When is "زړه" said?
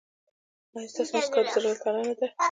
1.53-1.69